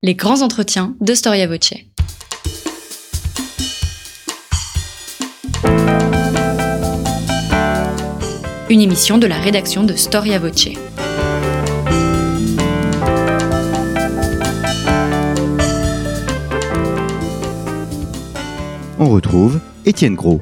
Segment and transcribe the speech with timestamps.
[0.00, 1.74] Les grands entretiens de Storia Voce.
[8.70, 10.68] Une émission de la rédaction de Storia Voce.
[19.00, 20.40] On retrouve Étienne Gros.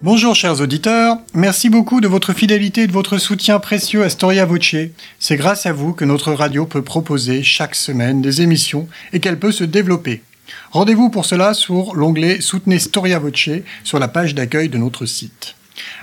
[0.00, 4.46] Bonjour chers auditeurs, merci beaucoup de votre fidélité et de votre soutien précieux à Storia
[4.46, 4.76] Voce.
[5.18, 9.40] C'est grâce à vous que notre radio peut proposer chaque semaine des émissions et qu'elle
[9.40, 10.22] peut se développer.
[10.70, 13.50] Rendez-vous pour cela sur l'onglet Soutenez Storia Voce
[13.82, 15.56] sur la page d'accueil de notre site.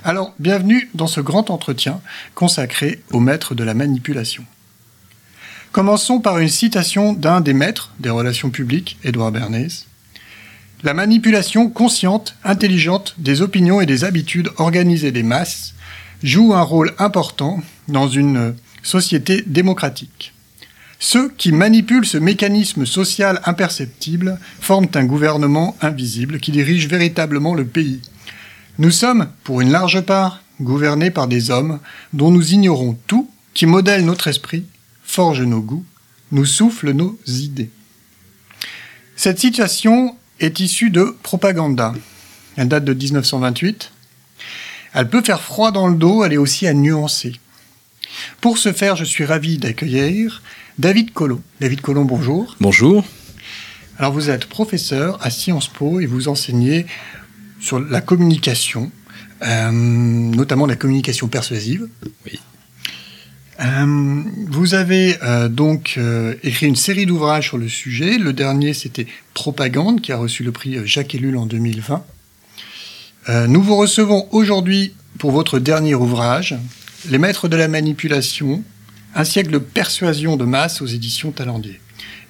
[0.03, 2.01] Alors, bienvenue dans ce grand entretien
[2.33, 4.43] consacré aux maîtres de la manipulation.
[5.71, 9.85] Commençons par une citation d'un des maîtres des relations publiques, Édouard Bernays.
[10.85, 15.73] La manipulation consciente, intelligente des opinions et des habitudes organisées des masses
[16.21, 18.53] joue un rôle important dans une
[18.83, 20.31] société démocratique.
[20.99, 27.65] Ceux qui manipulent ce mécanisme social imperceptible forment un gouvernement invisible qui dirige véritablement le
[27.65, 28.01] pays.
[28.77, 31.79] Nous sommes, pour une large part, gouvernés par des hommes
[32.13, 34.65] dont nous ignorons tout, qui modèlent notre esprit,
[35.03, 35.85] forgent nos goûts,
[36.31, 37.71] nous soufflent nos idées.
[39.15, 41.93] Cette situation est issue de propaganda.
[42.55, 43.91] Elle date de 1928.
[44.93, 47.33] Elle peut faire froid dans le dos, elle est aussi à nuancer.
[48.41, 50.41] Pour ce faire, je suis ravi d'accueillir
[50.79, 51.41] David Collomb.
[51.59, 52.55] David Collomb, bonjour.
[52.61, 53.03] Bonjour.
[53.97, 56.85] Alors vous êtes professeur à Sciences Po et vous enseignez
[57.59, 58.91] sur la communication,
[59.41, 61.87] euh, notamment la communication persuasive.
[62.25, 62.39] Oui.
[63.61, 68.17] Euh, vous avez euh, donc euh, écrit une série d'ouvrages sur le sujet.
[68.17, 72.03] Le dernier, c'était Propagande, qui a reçu le prix Jacques Ellul en 2020.
[73.47, 76.55] nous vous recevons aujourd'hui pour votre dernier ouvrage,
[77.09, 78.63] Les maîtres de la manipulation,
[79.13, 81.79] un siècle de persuasion de masse aux éditions Talendier.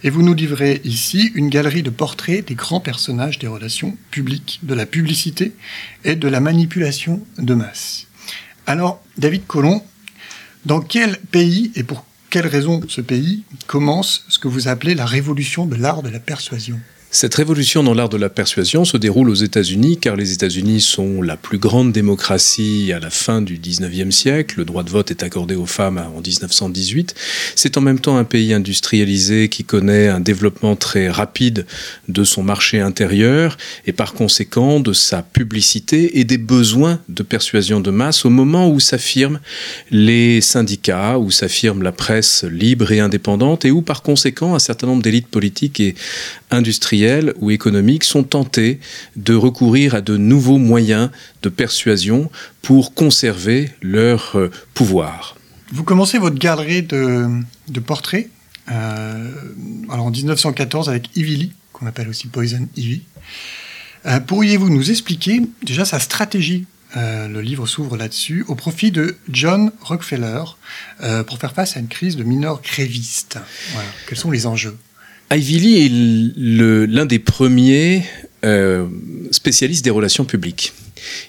[0.04, 4.60] Et vous nous livrez ici une galerie de portraits des grands personnages des relations publiques,
[4.62, 5.54] de la publicité
[6.04, 8.06] et de la manipulation de masse.
[8.68, 9.82] Alors, David Collomb,
[10.66, 15.06] dans quel pays et pour quelle raison ce pays commence ce que vous appelez la
[15.06, 16.80] révolution de l'art de la persuasion?
[17.16, 21.22] Cette révolution dans l'art de la persuasion se déroule aux États-Unis car les États-Unis sont
[21.22, 24.56] la plus grande démocratie à la fin du 19e siècle.
[24.58, 27.16] Le droit de vote est accordé aux femmes en 1918.
[27.56, 31.66] C'est en même temps un pays industrialisé qui connaît un développement très rapide
[32.10, 33.56] de son marché intérieur
[33.88, 38.70] et par conséquent de sa publicité et des besoins de persuasion de masse au moment
[38.70, 39.40] où s'affirment
[39.90, 44.88] les syndicats, où s'affirme la presse libre et indépendante et où par conséquent un certain
[44.88, 45.96] nombre d'élites politiques et
[46.52, 47.05] industrielles
[47.40, 48.80] ou économiques sont tentés
[49.16, 51.10] de recourir à de nouveaux moyens
[51.42, 52.30] de persuasion
[52.62, 55.38] pour conserver leur euh, pouvoir.
[55.72, 57.40] Vous commencez votre galerie de,
[57.86, 58.30] portraits
[58.72, 59.32] euh,
[59.90, 63.04] alors en 1914 avec Ivy Lee, qu'on appelle aussi Poison Ivy.
[64.06, 66.66] Euh, pourriez-vous nous expliquer déjà sa stratégie
[66.98, 70.44] le livre s'ouvre là-dessus, au profit de John Rockefeller
[71.28, 73.38] pour faire face à une crise de mineurs grévistes.
[74.08, 74.78] Quels sont les enjeux?
[75.32, 78.04] Ivy est l'un des premiers
[78.44, 78.86] euh,
[79.32, 80.74] spécialistes des relations publiques.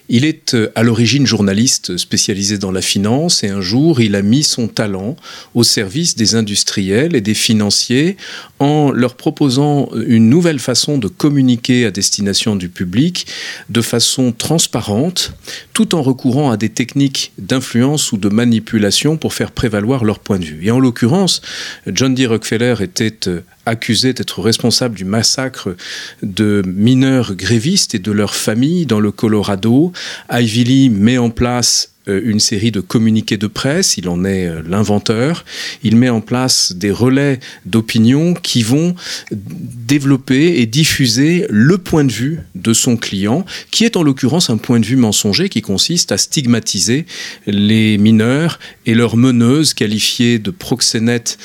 [0.08, 4.22] Il est euh, à l'origine journaliste spécialisé dans la finance et un jour il a
[4.22, 5.16] mis son talent
[5.54, 8.16] au service des industriels et des financiers
[8.58, 13.26] en leur proposant une nouvelle façon de communiquer à destination du public
[13.68, 15.32] de façon transparente
[15.72, 20.38] tout en recourant à des techniques d'influence ou de manipulation pour faire prévaloir leur point
[20.38, 20.66] de vue.
[20.66, 21.42] Et en l'occurrence,
[21.86, 22.26] John D.
[22.26, 25.76] Rockefeller était euh, accusé d'être responsable du massacre
[26.22, 29.92] de mineurs grévistes et de leurs familles dans le Colorado.
[30.30, 34.62] Ivy met en place euh, une série de communiqués de presse, il en est euh,
[34.68, 35.44] l'inventeur,
[35.82, 38.94] il met en place des relais d'opinion qui vont
[39.32, 44.56] développer et diffuser le point de vue de son client, qui est en l'occurrence un
[44.56, 47.06] point de vue mensonger qui consiste à stigmatiser
[47.46, 51.38] les mineurs et leurs meneuses qualifiées de proxénètes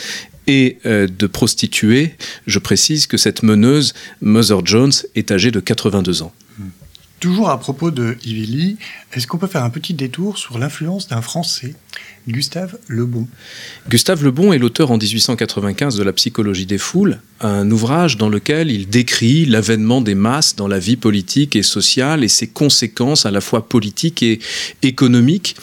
[0.46, 2.16] et euh, de prostituées.
[2.46, 6.34] Je précise que cette meneuse, Mother Jones, est âgée de 82 ans.
[7.22, 8.78] Toujours à propos de Ivy
[9.14, 11.76] est-ce qu'on peut faire un petit détour sur l'influence d'un Français,
[12.28, 13.28] Gustave Lebon?
[13.90, 18.72] Gustave Lebon est l'auteur en 1895 de La psychologie des foules, un ouvrage dans lequel
[18.72, 23.32] il décrit l'avènement des masses dans la vie politique et sociale et ses conséquences à
[23.32, 24.40] la fois politiques et
[24.84, 25.56] économiques.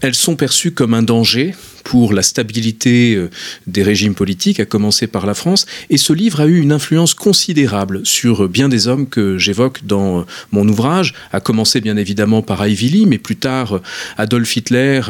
[0.00, 1.54] Elles sont perçues comme un danger
[1.84, 3.30] pour la stabilité euh,
[3.66, 5.66] des régimes politiques, à commencer par la France.
[5.90, 10.20] Et ce livre a eu une influence considérable sur bien des hommes que j'évoque dans
[10.20, 13.80] euh, mon ouvrage, à commencer bien évidemment par Ivy Lee, mais plus tard
[14.16, 15.02] Adolf Hitler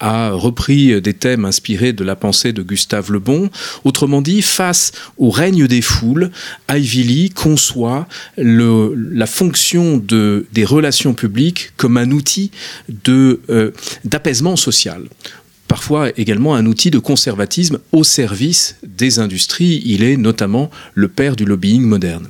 [0.00, 3.50] a repris des thèmes inspirés de la pensée de Gustave Le Bon.
[3.84, 6.30] Autrement dit, face au règne des foules,
[6.70, 12.50] Ivy Lee conçoit la fonction de, des relations publiques comme un outil
[13.08, 13.70] euh,
[14.04, 15.02] d'apaisement social
[15.68, 19.80] parfois également un outil de conservatisme au service des industries.
[19.86, 22.28] Il est notamment le père du lobbying moderne.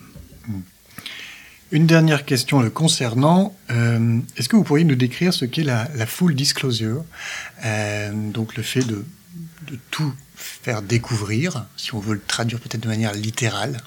[1.72, 3.56] Une dernière question le concernant.
[3.72, 7.02] Euh, est-ce que vous pourriez nous décrire ce qu'est la, full disclosure?
[7.64, 9.04] Euh, Donc le fait de,
[9.90, 13.82] tout faire découvrir, si on veut le traduire peut-être de manière littérale.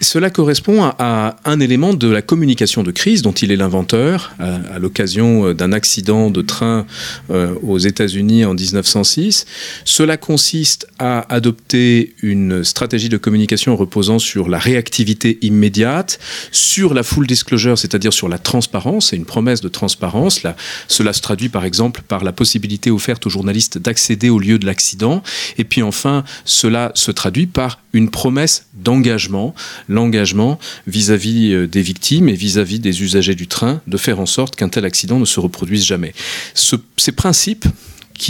[0.00, 4.78] Cela correspond à, un élément de la communication de crise dont il est l'inventeur à,
[4.78, 6.86] l'occasion d'un accident de train
[7.30, 9.46] euh, aux États-Unis en 1906.
[9.84, 16.18] Cela consiste à adopter une stratégie de communication reposant sur la réactivité immédiate,
[16.52, 20.42] sur la full disclosure, c'est-à-dire sur la transparence et une promesse de transparence.
[20.88, 24.66] Cela se traduit par exemple par la possibilité offerte aux journalistes d'accéder au lieu de
[24.66, 25.22] l'accident.
[25.58, 29.54] Et puis enfin, cela se traduit par une promesse d'engagement
[29.88, 34.56] l'engagement vis-à-vis euh, des victimes et vis-à-vis des usagers du train de faire en sorte
[34.56, 36.12] qu'un tel accident ne se reproduise jamais.
[36.54, 37.66] ces principes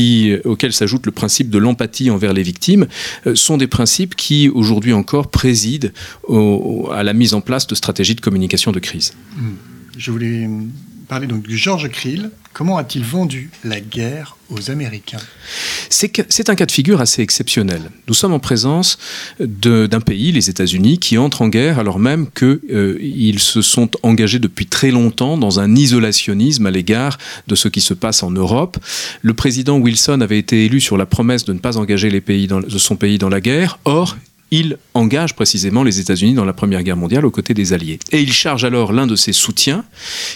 [0.01, 2.87] euh, auxquels s'ajoute le principe de l'empathie envers les victimes,
[3.27, 5.91] euh, sont des principes qui, aujourd'hui encore, président
[6.93, 9.15] à la mise en place de stratégies de communication de crise.
[9.37, 9.55] Hmm.
[9.97, 10.49] Je voulais
[11.09, 12.31] parler donc de George Krill.
[12.57, 15.21] Comment a-t-il vendu la guerre aux Américains?
[15.91, 17.83] C'est un cas de figure assez exceptionnel.
[18.09, 18.97] Nous sommes en présence
[19.39, 24.39] d'un pays, les États-Unis, qui entre en guerre alors même qu'ils euh, se sont engagés
[24.39, 28.79] depuis très longtemps dans un isolationnisme à l'égard de ce qui se passe en Europe.
[29.21, 32.47] Le président Wilson avait été élu sur la promesse de ne pas engager les pays
[32.47, 33.79] de son pays dans la guerre.
[33.85, 34.17] Or,
[34.51, 37.99] il engage précisément les États-Unis dans la Première Guerre mondiale aux côtés des Alliés.
[38.13, 39.85] Et il charge alors l'un de ses soutiens,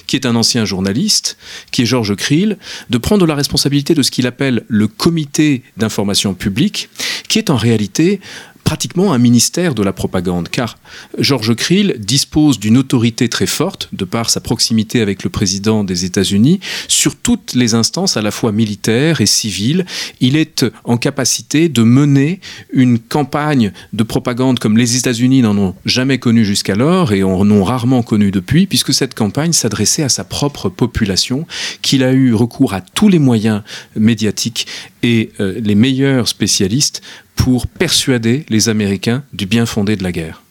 [0.06, 1.36] qui est un ancien journaliste,
[1.70, 2.58] qui est Georges Krill,
[2.90, 6.88] de prendre la responsabilité de ce qu'il appelle le comité d'information publique,
[7.28, 8.20] qui est en réalité
[8.70, 10.78] pratiquement un ministère de la propagande, car
[11.18, 16.04] Georges Krill dispose d'une autorité très forte, de par sa proximité avec le président des
[16.04, 19.86] États-Unis, sur toutes les instances à la fois militaires et civiles.
[20.20, 22.38] Il est en capacité de mener
[22.72, 27.64] une campagne de propagande comme les États-Unis n'en ont jamais connu jusqu'alors et en ont
[27.64, 31.44] rarement connu depuis, puisque cette campagne s'adressait à sa propre population,
[31.82, 33.62] qu'il a eu recours à tous les moyens
[33.96, 34.68] médiatiques
[35.02, 37.02] et euh, les meilleurs spécialistes
[37.40, 40.42] pour persuader les Américains du bien fondé de la guerre.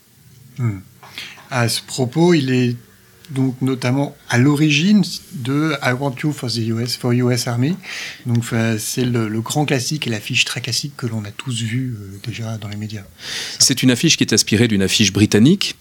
[0.58, 0.80] Hmm.
[1.52, 2.76] À ce propos, il est
[3.32, 5.04] donc notamment à l'origine
[5.34, 7.76] de I Want You for the US, for US Army.
[8.26, 8.44] Donc
[8.78, 12.58] c'est le, grand classique et l'affiche très classique que l'on a tous vu euh, déjà
[12.58, 13.04] dans les médias.
[13.58, 15.76] C'est une affiche qui est inspirée d'une affiche britannique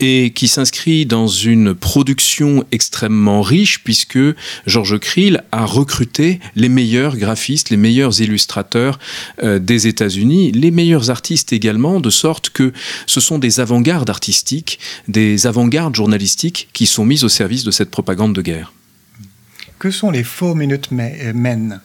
[0.00, 4.18] et qui s'inscrit dans une production extrêmement riche puisque
[4.66, 8.98] George Creel a recruté les meilleurs graphistes, les meilleurs illustrateurs
[9.42, 12.72] euh, des États-Unis, les meilleurs artistes également, de sorte que
[13.06, 14.78] ce sont des avant-gardes artistiques,
[15.08, 18.72] des avant-gardes journalistiques qui sont mises au service de cette propagande de guerre.
[19.82, 21.80] Que sont les Four Minute euh, Men?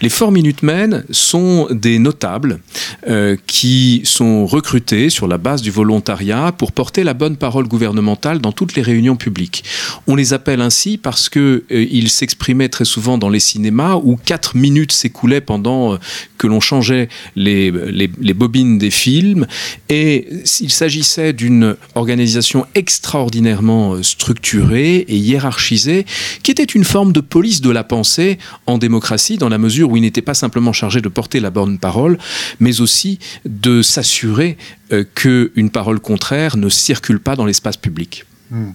[0.00, 2.60] Les Four Minute Men sont des notables
[3.08, 8.38] euh, qui sont recrutés sur la base du volontariat pour porter la bonne parole gouvernementale
[8.38, 9.64] dans toutes les réunions publiques.
[10.06, 14.56] On les appelle ainsi parce qu'ils euh, s'exprimaient très souvent dans les cinémas où quatre
[14.56, 15.98] minutes s'écoulaient pendant
[16.38, 19.48] que l'on changeait les, les, bobines des films.
[19.88, 20.28] Et
[20.60, 26.06] il s'agissait d'une organisation extraordinairement structurée et hiérarchisée
[26.44, 29.96] qui était une forme de politique de la pensée en démocratie, dans la mesure où
[29.96, 32.18] il n'était pas simplement chargé de porter la bonne parole,
[32.60, 34.58] mais aussi de s'assurer
[34.92, 38.24] euh, qu'une parole contraire ne circule pas dans l'espace public.
[38.50, 38.72] Hmm.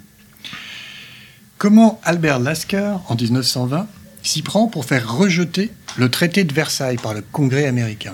[1.58, 3.88] Comment Albert Lasker, en 1920,
[4.24, 8.14] s'y prend pour faire rejeter le traité de Versailles par le Congrès américain.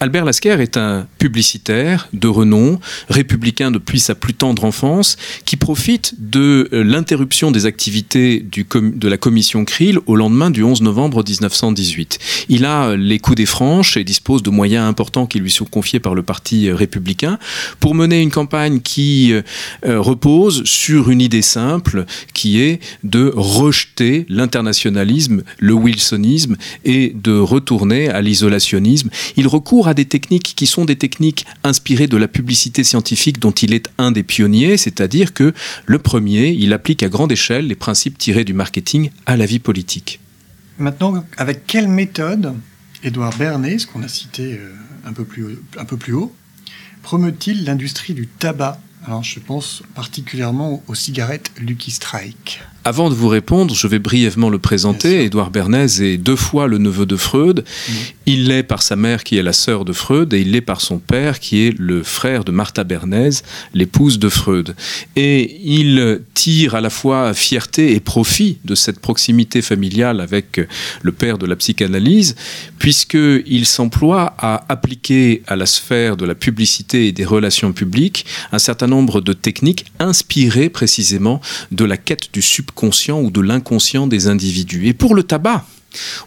[0.00, 6.14] Albert Lasker est un publicitaire de renom, républicain depuis sa plus tendre enfance, qui profite
[6.18, 12.18] de euh, l'interruption des activités de la commission Krill au lendemain du 11 novembre 1918.
[12.48, 15.64] Il a euh, les coups des franches et dispose de moyens importants qui lui sont
[15.64, 17.38] confiés par le parti euh, républicain
[17.80, 19.32] pour mener une campagne qui
[19.84, 28.08] repose sur une idée simple qui est de rejeter l'internationalisme, le wilsonisme et de retourner
[28.08, 29.10] à l'isolationnisme.
[29.36, 33.50] Il recourt à des techniques qui sont des techniques inspirées de la publicité scientifique dont
[33.50, 35.52] il est un des pionniers, c'est-à-dire que
[35.86, 39.58] le premier, il applique à grande échelle les principes tirés du marketing à la vie
[39.58, 40.20] politique.
[40.78, 42.54] Maintenant, avec quelle méthode
[43.02, 44.72] Édouard Bernet, ce qu'on a cité euh,
[45.06, 46.32] un peu plus haut,
[47.02, 48.80] promeut-il l'industrie du tabac?
[49.06, 52.60] Alors, je pense particulièrement aux cigarettes Lucky Strike.
[52.84, 55.24] Avant de vous répondre, je vais brièvement le présenter.
[55.24, 57.64] Édouard Bernays est deux fois le neveu de Freud.
[58.26, 60.80] Il l'est par sa mère qui est la sœur de Freud et il l'est par
[60.80, 63.42] son père qui est le frère de Martha Bernays,
[63.74, 64.74] l'épouse de Freud.
[65.14, 70.60] Et il tire à la fois fierté et profit de cette proximité familiale avec
[71.02, 72.34] le père de la psychanalyse,
[72.78, 78.58] puisqu'il s'emploie à appliquer à la sphère de la publicité et des relations publiques un
[78.58, 81.40] certain nombre de techniques inspirées précisément
[81.72, 84.86] de la quête du subconscient ou de l'inconscient des individus.
[84.88, 85.66] Et pour le tabac,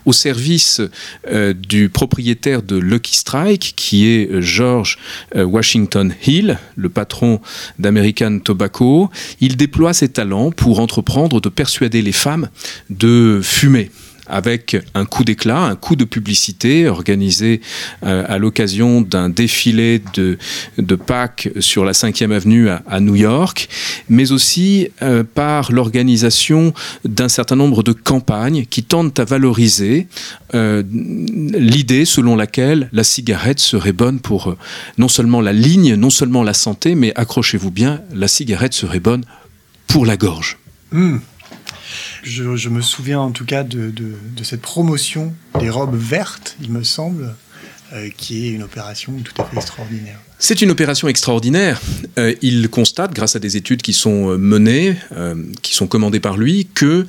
[0.05, 0.81] au service
[1.29, 4.97] euh, du propriétaire de Lucky Strike, qui est euh, George
[5.35, 7.41] euh, Washington Hill, le patron
[7.79, 9.09] d'American Tobacco.
[9.39, 12.49] Il déploie ses talents pour entreprendre de persuader les femmes
[12.89, 13.91] de fumer
[14.29, 17.61] avec un coup d'éclat, un coup de publicité organisé
[18.03, 20.37] euh, à l'occasion d'un défilé de,
[20.77, 23.69] de Pâques sur la 5e avenue à, New York,
[24.09, 26.73] mais aussi euh, par l'organisation
[27.05, 30.07] d'un certain nombre de campagnes qui tentent à valoriser
[30.53, 34.55] euh, l'idée selon laquelle la cigarette serait bonne pour
[34.97, 39.23] non seulement la ligne, non seulement la santé, mais accrochez-vous bien, la cigarette serait bonne
[39.87, 40.57] pour la gorge.
[40.91, 41.17] Hmm.
[42.23, 43.93] Je, me souviens en tout cas de,
[44.43, 47.33] cette promotion des robes vertes, il me semble,
[47.93, 50.19] euh, qui est une opération tout à fait extraordinaire.
[50.39, 51.81] C'est une opération extraordinaire.
[52.19, 54.97] Euh, il constate, grâce à des études qui sont euh, menées,
[55.61, 57.07] qui sont commandées par lui, que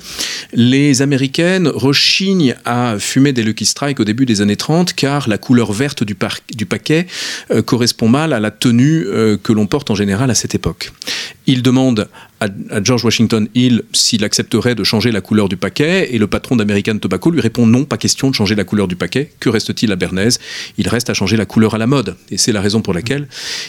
[0.53, 5.37] les Américaines rechignent à fumer des Lucky Strike au début des années 30, car la
[5.37, 6.15] couleur verte du,
[6.55, 7.07] du paquet
[7.65, 9.05] correspond mal à la tenue
[9.43, 10.93] que l'on porte en général à cette époque.
[11.45, 12.07] Il demande
[12.39, 12.47] à,
[12.83, 16.97] George Washington Hill s'il accepterait de changer la couleur du paquet, et le patron d'American
[16.97, 19.31] Tobacco lui répond non, pas question de changer la couleur du paquet.
[19.39, 20.37] Que reste-t-il à Bernays?
[20.77, 23.27] Il reste à changer la couleur à la mode, et c'est la raison pour laquelle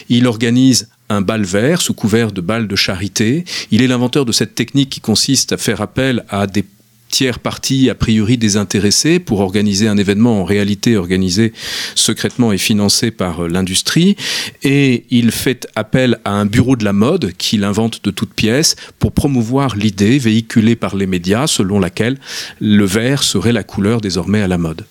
[0.09, 3.43] il organise un bal vert sous couvert de balles de charité.
[3.71, 6.63] Il est l'inventeur de cette technique qui consiste à faire appel à des
[7.11, 11.53] tiers partie a priori désintéressée pour organiser un événement en réalité organisé
[11.93, 14.15] secrètement et financé par euh, l'industrie.
[14.63, 18.75] Et il fait appel à un bureau de la mode qu'il invente de toutes pièces
[18.97, 22.17] pour promouvoir l'idée véhiculée par les médias selon laquelle
[22.59, 24.85] le vert serait la couleur désormais à la mode.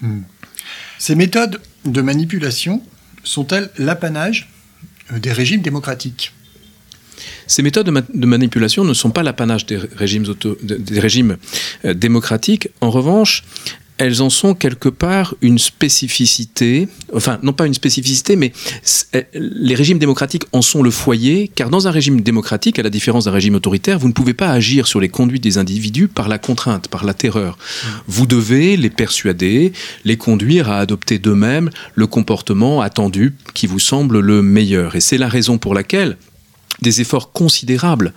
[0.00, 0.22] Hmm.
[0.98, 2.82] Ces méthodes de manipulation
[3.24, 4.48] sont-elles l'apanage
[5.12, 6.32] euh, des régimes démocratiques?
[7.46, 10.26] Ces méthodes de, manipulation ne sont pas l'apanage des régimes,
[10.62, 11.36] des régimes
[11.84, 12.68] euh, démocratiques.
[12.80, 13.44] En revanche,
[13.98, 18.52] elles en sont quelque part une spécificité, enfin non pas une spécificité, mais
[19.14, 22.90] euh, les régimes démocratiques en sont le foyer, car dans un régime démocratique, à la
[22.90, 26.28] différence d'un régime autoritaire, vous ne pouvez pas agir sur les conduites des individus par
[26.28, 27.56] la contrainte, par la terreur.
[27.56, 27.88] Mmh.
[28.08, 29.72] Vous devez les persuader,
[30.04, 34.96] les conduire à adopter d'eux-mêmes le comportement attendu qui vous semble le meilleur.
[34.96, 36.16] Et c'est la raison pour laquelle
[36.84, 38.12] des efforts considérables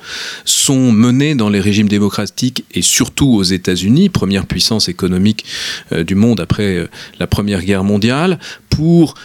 [0.46, 5.46] sont menés dans les régimes démocratiques et surtout aux États-Unis, première puissance économique
[5.92, 8.38] euh, du monde après euh, la Première Guerre mondiale,
[8.70, 9.16] pour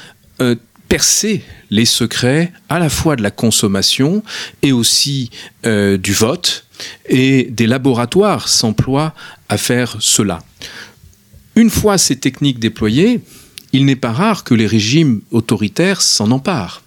[0.41, 0.55] euh,
[0.89, 4.23] percer les secrets à la fois de la consommation
[4.63, 5.31] et aussi
[5.65, 6.67] du vote,
[7.09, 9.15] et des laboratoires s'emploient
[9.49, 10.41] à faire cela.
[11.57, 13.21] Une fois ces techniques déployées,
[13.73, 16.83] il n'est pas rare que les régimes autoritaires s'en emparent.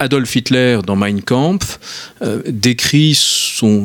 [0.00, 1.78] Adolf Hitler, dans Mein Kampf,
[2.22, 3.16] euh, décrit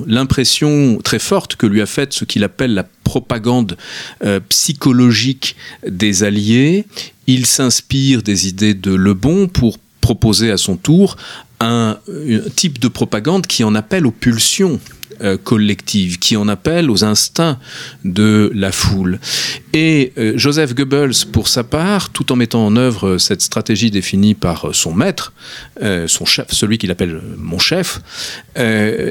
[0.07, 3.77] l'impression très forte que lui a faite ce qu'il appelle la propagande
[4.23, 6.85] euh, psychologique des Alliés.
[7.27, 11.17] Il s'inspire des idées de Le Bon pour proposer à son tour
[11.59, 11.97] un
[12.55, 14.79] type de propagande qui en appelle aux pulsions
[15.21, 17.57] euh, collective, qui en appelle aux instincts
[18.03, 19.19] de la foule.
[19.73, 24.33] Et euh, Joseph Goebbels, pour sa part, tout en mettant en œuvre cette stratégie définie
[24.33, 25.33] par son maître,
[25.81, 28.01] euh, son chef, celui qu'il appelle mon chef,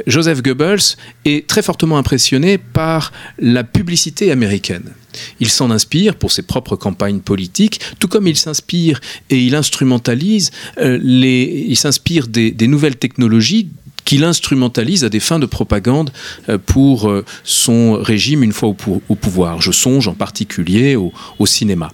[0.07, 4.93] Joseph Goebbels est très fortement impressionné par la publicité américaine.
[5.39, 10.51] Il s'en inspire pour ses propres campagnes politiques, tout comme il s'inspire et il instrumentalise
[10.79, 13.69] les, il s'inspire des, des nouvelles technologies
[14.05, 16.13] qu'il instrumentalise à des fins de propagande
[16.49, 19.61] euh, pour euh, son régime une fois au, pouvoir.
[19.61, 21.13] Je songe en particulier au,
[21.47, 21.93] cinéma.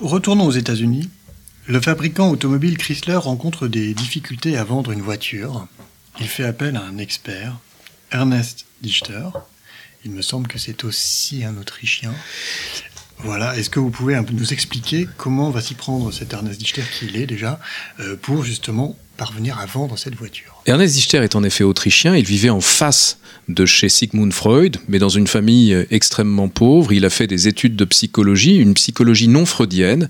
[0.00, 1.08] Retournons aux États-Unis.
[1.66, 5.66] Le fabricant automobile Chrysler rencontre des difficultés à vendre une voiture.
[6.20, 7.58] Il fait appel à un expert,
[8.10, 9.28] Ernest Dichter.
[10.04, 12.12] Il me semble que c'est aussi un Autrichien.
[13.18, 17.16] Voilà, est-ce que vous pouvez nous expliquer comment va s'y prendre cet Ernest Dichter qui
[17.16, 17.60] est déjà
[18.00, 22.24] euh, pour justement parvenir à vendre cette voiture Ernest Dichter est en effet autrichien, il
[22.24, 26.92] vivait en face de chez Sigmund Freud, mais dans une famille euh, extrêmement pauvre.
[26.92, 30.08] Il a fait des études de psychologie, une psychologie non freudienne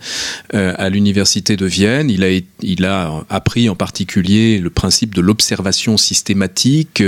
[0.54, 2.11] euh, à l'université de Vienne.
[2.11, 7.02] Il a, appris en particulier le principe de l'observation systématique.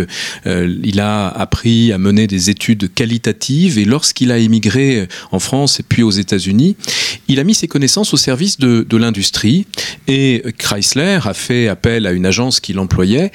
[0.46, 5.80] Euh, il a appris à mener des études qualitatives et lorsqu'il a émigré en France
[5.80, 6.76] et puis aux États-Unis,
[7.28, 9.66] il a mis ses connaissances au service de, de l'industrie
[10.08, 13.30] et Chrysler a fait appel à une agence qu'il employait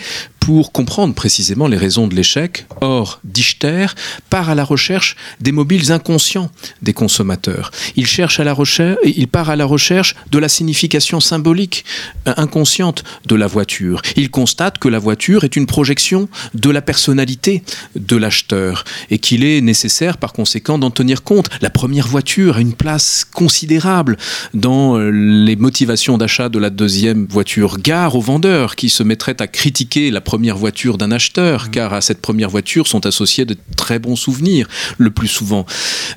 [0.50, 2.66] pour comprendre précisément les raisons de l'échec.
[2.82, 3.86] Or, Dichter
[4.32, 6.50] part à la recherche des mobiles inconscients
[6.82, 7.70] des consommateurs.
[7.96, 11.86] Il, cherche à la recherche, il part à la recherche de la signification symbolique
[12.28, 14.02] euh, inconsciente de la voiture.
[14.16, 17.62] Il constate que la voiture est une projection de la personnalité
[17.96, 21.52] de l'acheteur et qu'il est nécessaire par conséquent d'en tenir compte.
[21.62, 24.18] La première voiture a une place considérable
[24.56, 27.78] dans euh, les motivations d'achat de la deuxième voiture.
[27.78, 31.72] Gare aux vendeurs qui se mettraient à critiquer la première première voiture d'un acheteur, mmh.
[31.72, 35.66] car à cette première voiture sont associés de très bons souvenirs, le plus souvent.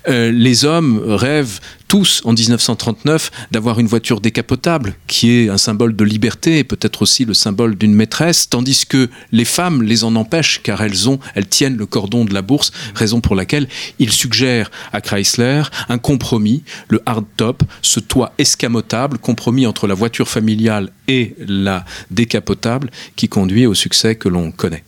[0.06, 1.58] Euh, les hommes rêvent
[1.92, 7.02] tous en 1939 d'avoir une voiture décapotable, qui est un symbole de liberté et peut-être
[7.02, 11.18] aussi le symbole d'une maîtresse, tandis que les femmes les en empêchent car elles ont,
[11.34, 13.68] elles tiennent le cordon de la bourse, raison pour laquelle
[13.99, 20.30] ils suggèrent à Chrysler un compromis, le hardtop, ce toit escamotable, compromis entre la voiture
[20.30, 24.82] familiale et la décapotable, qui conduit au succès que l'on connaît.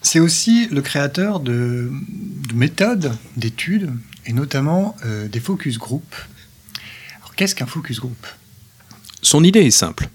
[0.00, 1.90] C'est aussi le créateur de,
[2.54, 3.90] méthodes, d'études,
[4.24, 6.14] et notamment euh, des focus group.
[7.36, 8.26] Qu'est-ce qu'un focus group?
[9.22, 10.08] Son idée est simple.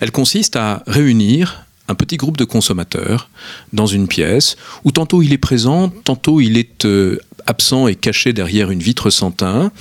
[0.00, 3.30] Elle consiste à réunir un petit groupe de consommateurs
[3.72, 8.32] dans une pièce où tantôt il est présent, tantôt il est euh, absent et caché
[8.32, 9.72] derrière une vitre sans teint,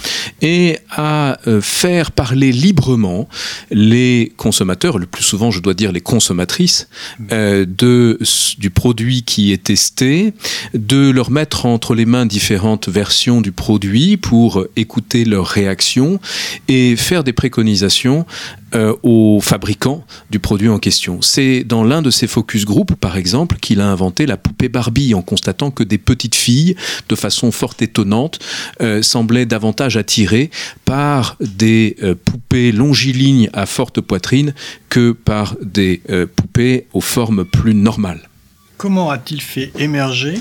[0.42, 3.28] et à euh, faire parler librement
[3.70, 6.88] les consommateurs, le plus souvent je dois dire les consommatrices,
[7.32, 8.20] euh, de,
[8.58, 10.34] du produit qui est testé,
[10.74, 16.20] de leur mettre entre les mains différentes versions du produit pour écouter leurs réactions
[16.68, 18.26] et faire des préconisations
[18.74, 21.22] euh, aux fabricants du produit en question.
[21.22, 25.14] C'est dans l'un de ces focus group, par exemple, qu'il a inventé la poupée Barbie
[25.14, 26.76] en constatant que des petites filles,
[27.10, 28.40] de façon forte étonnante,
[28.82, 30.52] euh, semblait davantage attirée
[30.86, 34.54] par des euh, poupées longilignes à forte poitrine
[34.90, 36.02] que par des
[36.36, 38.30] poupées aux formes plus normales.
[38.78, 40.36] Comment a-t-il fait émerger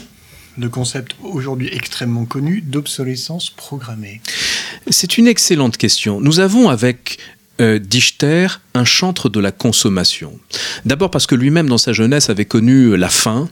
[0.59, 4.21] le concept aujourd'hui extrêmement connu d'obsolescence programmée?
[4.89, 6.21] C'est une excellente question.
[6.21, 7.19] Nous avons avec
[7.61, 10.39] euh, Dichter un chantre de la consommation.
[10.85, 13.49] D'abord parce que lui-même dans sa jeunesse avait connu la faim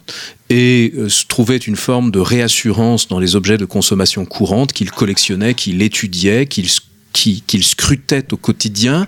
[0.50, 5.54] et euh, trouvait une forme de réassurance dans les objets de consommation courante qu'il collectionnait,
[5.54, 6.68] qu'il étudiait, qu'il
[7.12, 9.06] qu'il scrutait au quotidien,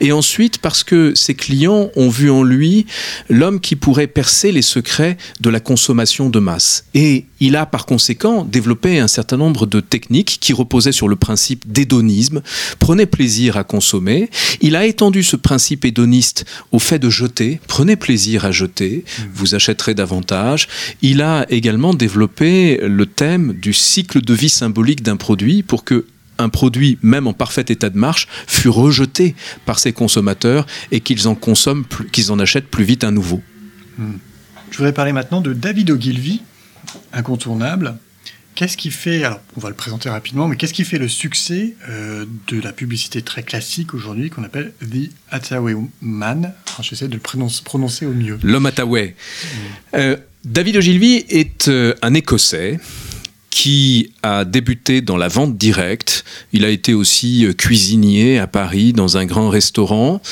[0.00, 2.86] et ensuite parce que ses clients ont vu en lui
[3.28, 6.84] l'homme qui pourrait percer les secrets de la consommation de masse.
[6.94, 11.16] Et il a par conséquent développé un certain nombre de techniques qui reposaient sur le
[11.16, 12.42] principe d'hédonisme,
[12.78, 14.30] prenait plaisir à consommer.
[14.60, 19.54] Il a étendu ce principe hédoniste au fait de jeter, prenez plaisir à jeter, vous
[19.54, 20.68] achèterez davantage.
[21.02, 26.06] Il a également développé le thème du cycle de vie symbolique d'un produit pour que
[26.40, 29.34] un produit, même en parfait état de marche, fut rejeté
[29.66, 33.42] par ses consommateurs et qu'ils en consomment, qu'ils en achètent plus vite un nouveau.
[33.98, 34.14] Hmm.
[34.70, 36.42] Je voudrais parler maintenant de David Ogilvy,
[37.12, 37.96] incontournable.
[38.54, 41.76] Qu'est-ce qui fait, alors on va le présenter rapidement, mais qu'est-ce qui fait le succès
[41.88, 46.52] euh, de la publicité très classique aujourd'hui qu'on appelle The Hathaway Man?
[46.82, 48.38] J'essaie de le prononcer, au mieux.
[48.42, 49.14] L'homme Hathaway.
[49.14, 49.56] Hmm.
[49.94, 52.78] Euh, David Ogilvy est euh, un Écossais
[53.50, 56.24] qui a débuté dans la vente directe.
[56.52, 60.22] Il a été aussi euh, cuisinier à Paris dans un grand restaurant.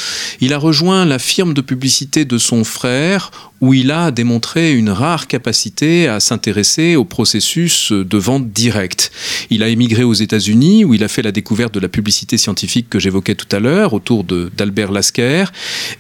[0.41, 4.91] Il a rejoint la firme de publicité de son frère où il a démontré une
[4.91, 9.11] rare capacité à s'intéresser au processus de vente directe.
[9.51, 12.89] Il a émigré aux États-Unis où il a fait la découverte de la publicité scientifique
[12.89, 15.47] que j'évoquais tout à l'heure autour d'Albert Lasker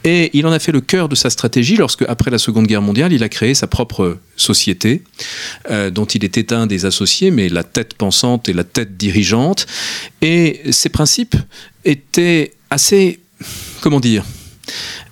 [0.04, 2.82] et il en a fait le cœur de sa stratégie lorsque, après la Seconde Guerre
[2.82, 5.02] mondiale, il a créé sa propre société
[5.70, 9.66] euh, dont il était un des associés, mais la tête pensante et la tête dirigeante.
[10.22, 11.36] Et ses principes
[11.84, 13.20] étaient assez,
[13.80, 14.24] comment dire,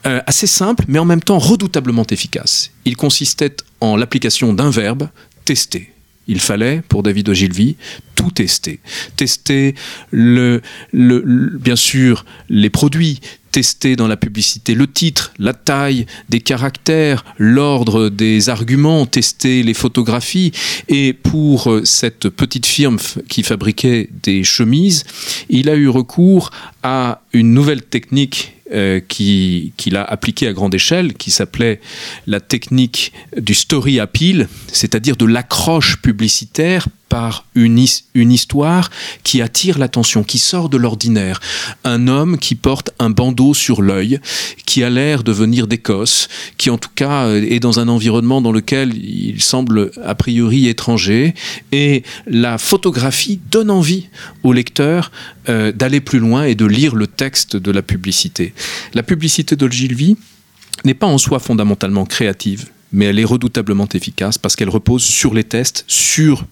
[0.07, 2.71] euh, assez simple, mais en même temps redoutablement efficace.
[2.85, 5.09] Il consistait en l'application d'un verbe,
[5.45, 5.92] tester.
[6.29, 7.77] Il fallait, pour David Ogilvy,
[8.16, 8.81] tout tester.
[9.14, 9.75] Tester,
[10.11, 10.61] le,
[10.92, 13.21] bien sûr, les produits,
[13.53, 19.73] tester dans la publicité le titre, la taille des caractères, l'ordre des arguments, tester les
[19.73, 20.53] photographies.
[20.88, 25.05] Et pour euh, cette petite firme qui fabriquait des chemises,
[25.49, 26.51] il a eu recours
[26.83, 31.81] à une nouvelle technique euh, qu'il a appliquée à grande échelle, qui s'appelait
[32.27, 38.90] la technique du story appeal, c'est-à-dire de l'accroche publicitaire par une, une histoire
[39.22, 41.40] qui attire l'attention, qui sort de l'ordinaire.
[41.85, 44.18] Un homme qui porte un bandeau sur l'œil,
[44.66, 48.40] qui a l'air de venir d'Écosse, qui en tout cas euh, est dans un environnement
[48.40, 51.35] dans lequel il semble a priori étranger,
[51.70, 54.09] et la photographie donne envie
[54.42, 55.12] au lecteur
[55.49, 57.26] euh, d'aller plus loin et de lire le texte
[57.57, 58.53] de la publicité.
[58.95, 60.17] La publicité d'Ogilvy
[60.85, 65.35] n'est pas en soi fondamentalement créative, mais elle est redoutablement efficace parce qu'elle repose sur
[65.35, 66.47] les tests, sur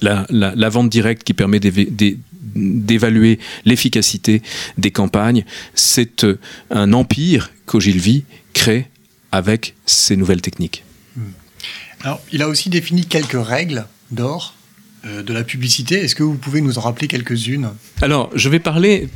[0.00, 4.42] la, vente directe qui permet d'évaluer l'efficacité
[4.78, 5.44] des campagnes.
[5.74, 6.38] C'est euh,
[6.70, 8.88] un empire qu'Ogilvy crée
[9.32, 10.84] avec ces nouvelles techniques.
[11.16, 11.22] Hmm.
[12.02, 14.54] Alors, il a aussi défini quelques règles d'or
[15.06, 15.96] euh, de la publicité.
[15.96, 17.70] Est-ce que vous pouvez nous en rappeler quelques-unes?
[18.00, 19.08] Alors, je vais parler,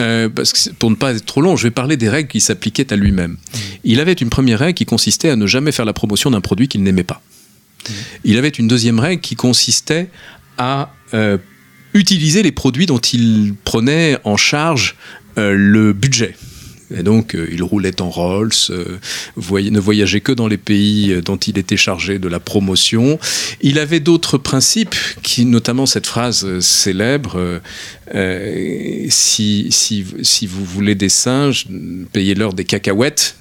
[0.00, 2.40] euh, parce que pour ne pas être trop long, je vais parler des règles qui
[2.40, 3.32] s'appliquaient à lui-même.
[3.32, 3.58] Hmm.
[3.84, 6.68] Il avait une première règle qui consistait à ne jamais faire la promotion d'un produit
[6.68, 7.22] qu'il n'aimait pas.
[8.24, 10.08] Il avait une deuxième règle qui consistait
[10.56, 11.38] à euh,
[11.94, 14.96] utiliser les produits dont il prenait en charge
[15.38, 16.36] euh, le budget.
[16.94, 18.98] Et donc, euh, il roulait en Rolls, euh,
[19.36, 23.18] ne voyageait que dans les pays euh, dont il était chargé de la promotion.
[23.60, 27.60] Il avait d'autres principes, qui, notamment cette phrase célèbre
[29.08, 31.66] si, si, si, vous voulez des singes,
[32.12, 33.36] payez-leur des cacahuètes.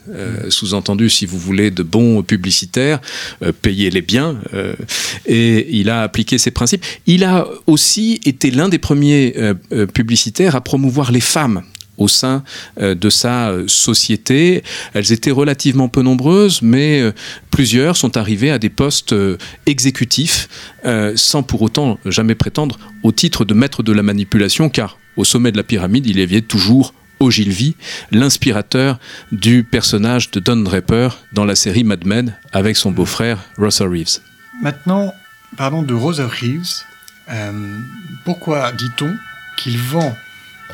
[0.50, 3.02] Sous-entendu, si vous voulez de bons publicitaires,
[3.62, 4.40] payez-les bien.
[5.26, 6.86] et il a appliqué ces principes.
[7.06, 9.36] Il a aussi été l'un des premiers
[9.94, 11.64] publicitaires à promouvoir les femmes
[12.02, 12.44] au sein
[12.80, 14.64] euh, de sa euh, société.
[14.94, 17.12] Elles étaient relativement peu nombreuses, mais euh,
[17.52, 19.14] plusieurs sont arrivées à des postes
[19.66, 20.48] exécutifs
[21.16, 25.52] sans pour autant jamais prétendre au titre de maître de la manipulation, car au sommet
[25.52, 27.76] de la pyramide, il y avait toujours Ogilvy,
[28.12, 29.00] l'inspirateur
[29.32, 34.20] du personnage de Don Draper dans la série Mad Men avec son beau-frère Russell Reeves.
[34.64, 35.14] Maintenant,
[35.56, 36.84] parlons de Russell Reeves.
[38.26, 39.14] pourquoi dit-on
[39.58, 40.16] qu'il vend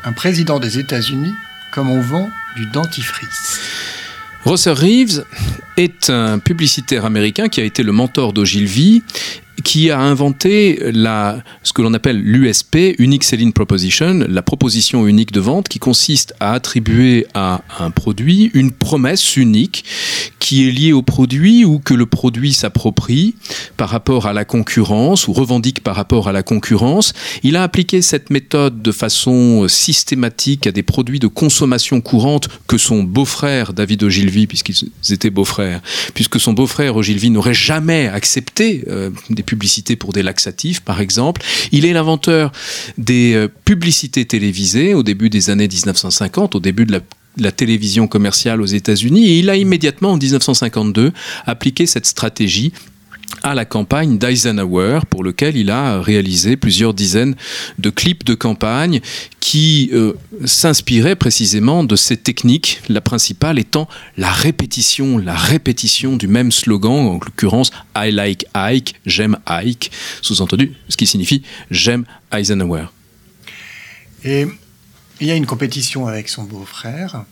[0.04, 1.32] un président des États-Unis
[1.72, 3.60] comme on vend du dentifrice.
[4.44, 5.24] Russell Reeves
[5.76, 9.02] est un publicitaire américain qui a été le mentor d'Ogilvy
[9.64, 15.32] qui a inventé la, ce que l'on appelle l'USP, Unique Selling Proposition, la proposition unique
[15.32, 19.84] de vente, qui consiste à attribuer à un produit une promesse unique
[20.38, 23.34] qui est liée au produit ou que le produit s'approprie
[23.76, 27.12] par rapport à la concurrence ou revendique par rapport à la concurrence.
[27.42, 32.78] Il a appliqué cette méthode de façon systématique à des produits de consommation courante que
[32.78, 35.80] son beau-frère David Ogilvy, puisqu'ils étaient beaux-frères,
[36.14, 41.40] puisque son beau-frère Ogilvy n'aurait jamais accepté euh, des publicité pour des laxatifs, par exemple.
[41.72, 42.52] Il est l'inventeur
[42.98, 47.00] des euh, publicités télévisées au début des années 1950, au début de la
[47.40, 51.12] la télévision commerciale aux États-Unis et il a immédiatement en 1952
[51.46, 52.72] appliqué cette stratégie
[53.42, 57.34] à la campagne d'Eisenhower, pour lequel il a réalisé plusieurs dizaines
[57.78, 59.00] de clips de campagne
[59.40, 60.12] qui euh,
[60.44, 67.06] s'inspiraient précisément de ces techniques, la principale étant la répétition, la répétition du même slogan,
[67.06, 69.90] en l'occurrence I like Ike, j'aime Ike,
[70.22, 72.86] sous-entendu, ce qui signifie j'aime Eisenhower.
[74.24, 74.46] Et
[75.20, 77.24] il y a une compétition avec son beau-frère.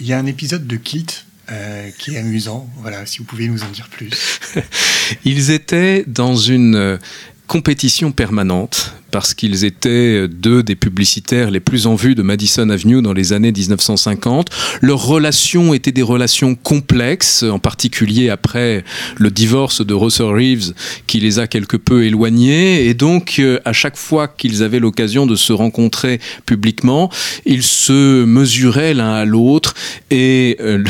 [0.00, 1.06] Il y a un épisode de Kit
[1.50, 2.68] euh, qui est amusant.
[2.78, 4.10] Voilà, si vous pouvez nous en dire plus.
[5.24, 6.98] Ils étaient dans une euh,
[7.46, 13.02] compétition permanente parce qu'ils étaient deux des publicitaires les plus en vue de Madison Avenue
[13.02, 14.48] dans les années 1950.
[14.80, 18.84] Leurs relations étaient des relations complexes, en particulier après
[19.16, 20.72] le divorce de Russell Reeves
[21.06, 22.86] qui les a quelque peu éloignés.
[22.86, 27.10] Et donc, euh, à chaque fois qu'ils avaient l'occasion de se rencontrer publiquement,
[27.44, 29.74] ils se mesuraient l'un à l'autre.
[30.10, 30.82] Et euh,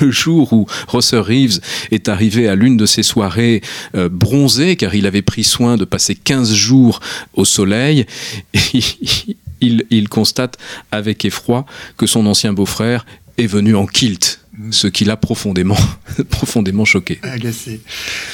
[0.00, 3.62] le, jour où Russell Reeves est arrivé à l'une de ces soirées
[3.94, 7.00] euh, bronzées, car il avait pris soin de passer 15 jours
[7.34, 8.06] au soleil, soleil,
[9.60, 10.58] il, constate
[10.90, 11.64] avec effroi
[11.96, 13.06] que son ancien beau-frère
[13.38, 14.40] est venu en kilt,
[14.72, 15.78] ce qui l'a profondément,
[16.30, 17.20] profondément choqué.
[17.22, 17.80] Agacé.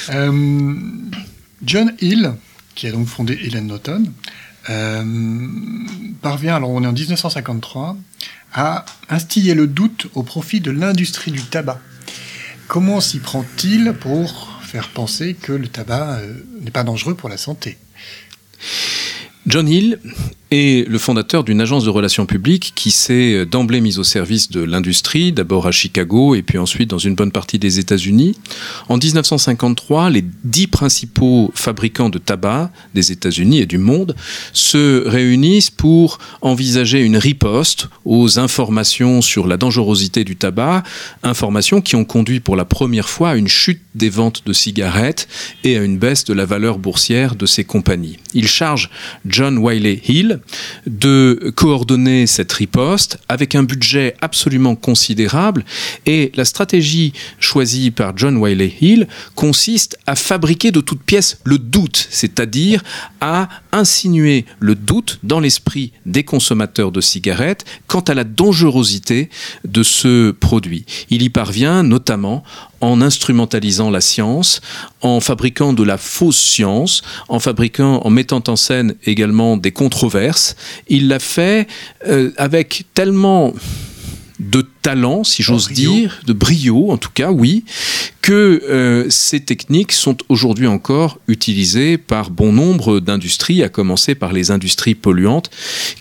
[0.09, 0.73] Euh,
[1.63, 2.33] John Hill,
[2.73, 4.03] qui a donc fondé Helen Norton,
[4.71, 5.47] euh,
[6.23, 7.97] parvient, alors on est en 1953,
[8.53, 11.79] à instiller le doute au profit de l'industrie du tabac.
[12.67, 17.37] Comment s'y prend-il pour faire penser que le tabac euh, n'est pas dangereux pour la
[17.37, 17.77] santé?
[19.47, 19.97] John Hill
[20.51, 24.61] est le fondateur d'une agence de relations publiques qui s'est d'emblée mise au service de
[24.61, 28.37] l'industrie, d'abord à Chicago et puis ensuite dans une bonne partie des États-Unis.
[28.87, 34.15] En 1953, les dix principaux fabricants de tabac des États-Unis et du monde
[34.53, 40.83] se réunissent pour envisager une riposte aux informations sur la dangerosité du tabac,
[41.23, 45.27] informations qui ont conduit pour la première fois à une chute des ventes de cigarettes
[45.63, 48.17] et à une baisse de la valeur boursière de ces compagnies.
[48.33, 48.89] Il charge
[49.25, 50.38] John Wiley Hill,
[50.87, 55.65] de coordonner cette riposte avec un budget absolument considérable.
[56.05, 61.57] Et la stratégie choisie par John Wiley Hill consiste à fabriquer de toutes pièces le
[61.57, 62.83] doute, c'est-à-dire
[63.21, 69.29] à insinuer le doute dans l'esprit des consommateurs de cigarettes quant à la dangerosité
[69.65, 70.85] de ce produit.
[71.09, 72.43] Il y parvient notamment
[72.81, 74.61] en instrumentalisant la science,
[75.01, 80.55] en fabriquant de la fausse science, en fabriquant, en mettant en scène également des controverses.
[80.87, 81.67] Il l'a fait
[82.07, 83.53] euh, avec tellement
[84.39, 87.65] de talent, si j'ose dire, de brio en tout cas, oui,
[88.21, 94.31] que euh, ces techniques sont aujourd'hui encore utilisées par bon nombre d'industries, à commencer par
[94.31, 95.49] les industries polluantes,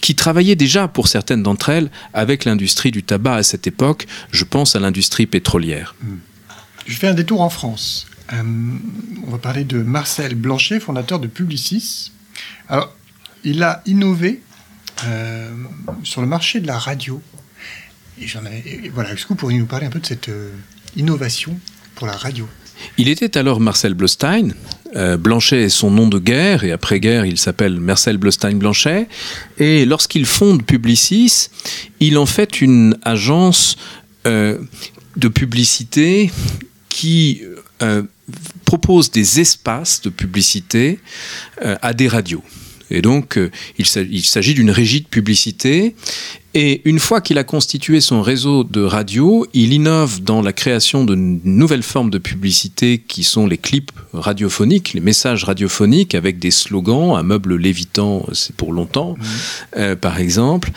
[0.00, 4.06] qui travaillaient déjà pour certaines d'entre elles avec l'industrie du tabac à cette époque.
[4.30, 5.96] Je pense à l'industrie pétrolière.
[6.00, 6.27] Hmm.
[6.88, 8.06] Je fais un détour en France.
[8.32, 8.42] Euh,
[9.26, 12.12] on va parler de Marcel Blanchet, fondateur de Publicis.
[12.68, 12.94] Alors,
[13.44, 14.40] il a innové
[15.06, 15.50] euh,
[16.02, 17.22] sur le marché de la radio.
[18.18, 18.26] Et
[18.92, 20.50] voilà, est-ce que vous pourriez nous parler un peu de cette euh,
[20.96, 21.60] innovation
[21.94, 22.48] pour la radio?
[22.96, 24.54] Il était alors Marcel Bleustein.
[25.18, 29.08] Blanchet est son nom de guerre et après-guerre, il s'appelle Marcel Bleustein Blanchet.
[29.58, 31.50] Et lorsqu'il fonde Publicis,
[32.00, 33.76] il en fait une agence
[34.24, 36.30] de publicité
[36.88, 37.42] qui
[37.82, 38.02] euh,
[38.64, 40.98] propose des espaces de publicité
[41.62, 42.42] euh, à des radios.
[42.90, 45.94] Et donc, euh, il s'agit d'une régie de publicité.
[46.54, 51.04] Et une fois qu'il a constitué son réseau de radio, il innove dans la création
[51.04, 56.50] de nouvelles formes de publicité qui sont les clips radiophoniques, les messages radiophoniques avec des
[56.50, 59.16] slogans, un meuble lévitant, c'est pour longtemps,
[59.76, 59.94] mmh.
[59.96, 60.70] par exemple.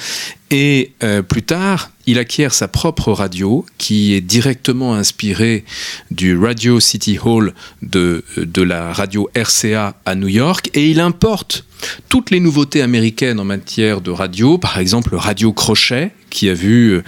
[0.52, 5.64] Et euh, plus tard, il acquiert sa propre radio qui est directement inspirée
[6.12, 11.64] du Radio City Hall de, de la radio RCA à New York et il importe
[12.10, 17.04] toutes les nouveautés américaines en matière de radio, par exemple Radio Crochet, qui a vu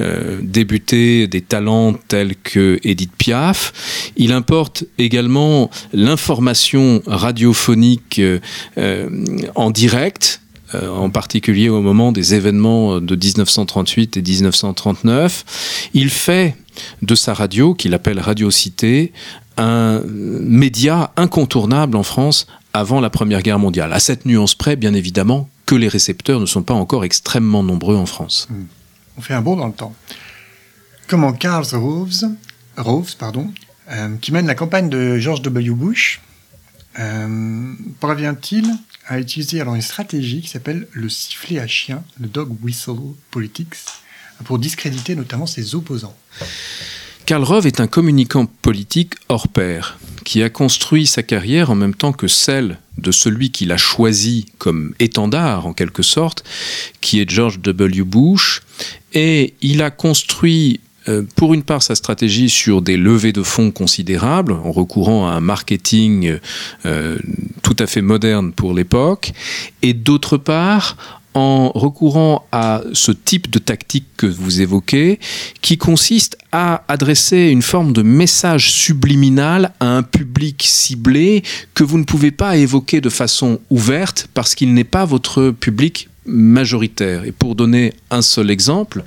[0.00, 4.10] euh, débuter des talents tels que Edith Piaf.
[4.16, 9.10] Il importe également l'information radiophonique euh,
[9.54, 10.40] en direct
[10.74, 15.90] euh, en particulier au moment des événements de 1938 et 1939.
[15.92, 16.56] Il fait
[17.02, 19.12] de sa radio, qu'il appelle Radio Cité,
[19.58, 23.92] un média incontournable en France avant la Première Guerre mondiale.
[23.92, 27.96] À cette nuance près, bien évidemment, que les récepteurs ne sont pas encore extrêmement nombreux
[27.96, 28.48] en France.
[28.48, 28.64] Hmm.
[29.18, 29.94] On fait un bond dans le temps.
[31.08, 33.52] Comment Karl Roves, pardon,
[33.90, 35.70] euh, qui mène la campagne de George W.
[35.72, 36.22] Bush,
[36.98, 38.66] euh, parvient-il
[39.08, 43.74] a utilisé alors une stratégie qui s'appelle le sifflet à chien, le dog whistle politics,
[44.44, 46.16] pour discréditer notamment ses opposants?
[47.26, 51.94] Karl Rove est un communicant politique hors pair, qui a construit sa carrière en même
[51.94, 56.44] temps que celle de celui qu'il a choisi comme étendard, en quelque sorte,
[57.00, 58.02] qui est George W.
[58.02, 58.62] Bush,
[59.14, 63.70] et il a construit euh, pour une part sa stratégie sur des levées de fonds
[63.70, 66.38] considérables en recourant à un marketing
[66.84, 67.18] euh,
[67.62, 69.32] tout à fait moderne pour l'époque
[69.82, 70.96] et d'autre part
[71.34, 75.20] en recourant à ce type de tactique que vous évoquez,
[75.60, 81.42] qui consiste à adresser une forme de message subliminal à un public ciblé
[81.74, 86.08] que vous ne pouvez pas évoquer de façon ouverte parce qu'il n'est pas votre public
[86.28, 87.24] majoritaire.
[87.24, 89.02] Et pour donner un seul exemple,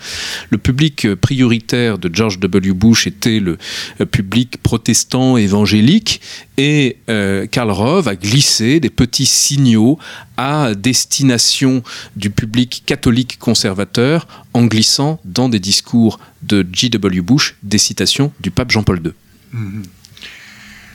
[0.49, 2.73] le public prioritaire de George W.
[2.73, 3.57] Bush était le
[4.05, 6.21] public protestant évangélique
[6.57, 9.97] et euh, Karl Rove a glissé des petits signaux
[10.37, 11.83] à destination
[12.15, 17.21] du public catholique conservateur en glissant dans des discours de G.W.
[17.21, 19.11] Bush des citations du pape Jean-Paul II.
[19.55, 19.83] Mm-hmm.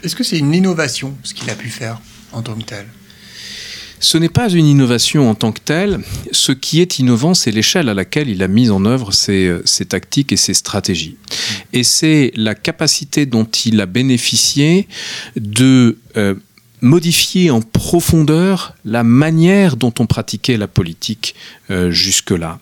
[0.04, 2.00] Est-ce que c'est une innovation ce qu'il a pu faire
[2.32, 2.86] en tant que tel?
[4.00, 6.00] Ce n'est pas une innovation en tant que telle.
[6.32, 9.62] Ce qui est innovant, c'est l'échelle à laquelle il a mis en œuvre ses, euh,
[9.88, 11.16] tactiques et ses stratégies.
[11.72, 14.88] Et c'est la capacité dont il a bénéficié
[15.36, 16.34] de euh,
[16.80, 21.34] modifié en profondeur la manière dont on pratiquait la politique
[21.70, 22.58] euh, jusque-là.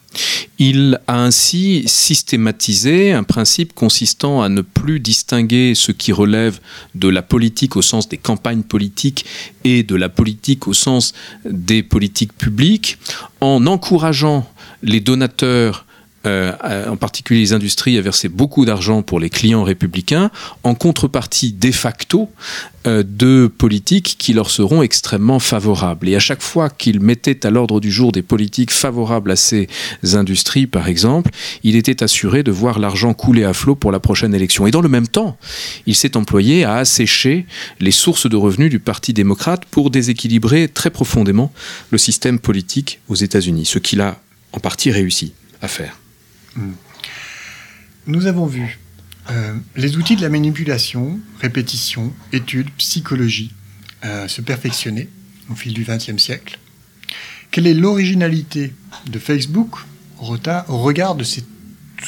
[0.58, 6.60] Il a ainsi systématisé un principe consistant à ne plus distinguer ce qui relève
[6.94, 9.24] de la politique au sens des campagnes politiques
[9.64, 11.12] et de la politique au sens
[11.44, 12.98] des politiques publiques,
[13.40, 14.48] en encourageant
[14.82, 15.86] les donateurs
[16.26, 20.30] euh, en particulier les industries, à verser beaucoup d'argent pour les clients républicains,
[20.62, 22.30] en contrepartie de facto
[22.86, 26.08] euh, de politiques qui leur seront extrêmement favorables.
[26.08, 29.68] Et à chaque fois qu'ils mettaient à l'ordre du jour des politiques favorables à ces
[30.12, 31.30] industries, par exemple,
[31.62, 34.66] il était assuré de voir l'argent couler à flot pour la prochaine élection.
[34.66, 35.36] Et dans le même temps,
[35.86, 37.46] il s'est employé à assécher
[37.80, 41.52] les sources de revenus du Parti démocrate pour déséquilibrer très profondément
[41.90, 44.20] le système politique aux États-Unis, ce qu'il a
[44.52, 45.32] en partie réussi
[45.62, 46.03] à faire.
[46.56, 46.72] Hmm.
[48.06, 48.78] Nous avons vu
[49.30, 53.52] euh, les outils de la manipulation, répétition, étude, psychologie
[54.04, 55.08] euh, se perfectionner
[55.50, 56.58] au fil du XXe siècle.
[57.50, 58.72] Quelle est l'originalité
[59.10, 59.76] de Facebook
[60.20, 61.44] au regard de ces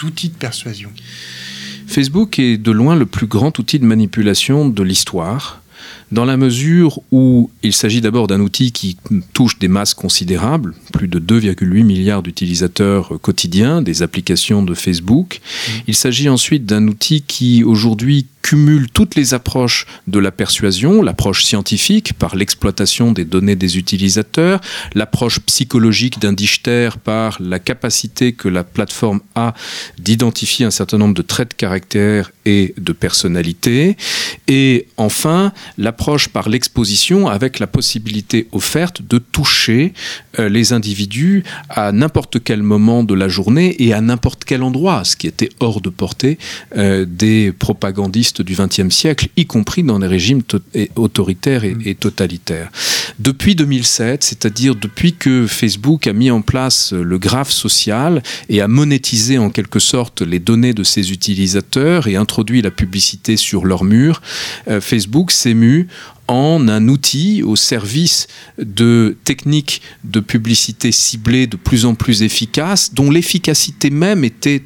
[0.03, 0.93] outils de persuasion?
[1.87, 5.63] Facebook est de loin le plus grand outil de manipulation de l'histoire
[6.13, 8.97] dans la mesure où il s'agit d'abord d'un outil qui
[9.33, 15.41] touche des masses considérables, plus de 2,8 milliards d'utilisateurs quotidiens des applications de Facebook.
[15.43, 15.71] Mmh.
[15.89, 21.45] Il s'agit ensuite d'un outil qui aujourd'hui cumule toutes les approches de la persuasion, l'approche
[21.45, 24.61] scientifique par l'exploitation des données des utilisateurs,
[24.95, 29.53] l'approche psychologique d'un Dichter par la capacité que la plateforme a
[29.99, 33.97] d'identifier un certain nombre de traits de caractère et de personnalité,
[34.47, 39.93] et enfin l'approche par l'exposition avec la possibilité offerte de toucher
[40.39, 45.03] euh, les individus à n'importe quel moment de la journée et à n'importe quel endroit,
[45.05, 46.39] ce qui était hors de portée
[46.77, 50.43] euh, des propagandistes du XXe siècle, y compris dans les régimes
[50.97, 52.71] autoritaires et, et, totalitaires.
[53.19, 58.69] Depuis 2007, c'est-à-dire depuis que Facebook a mis en place le graphe social et a
[58.69, 63.85] monétisé en quelque sorte les données de ses utilisateurs et introduit la publicité sur leur
[63.85, 64.23] mur,
[64.69, 65.89] euh, Facebook s'est mu
[66.29, 68.27] en un outil au service
[68.59, 74.63] de techniques de publicité ciblées de plus en plus efficaces, dont l'efficacité même était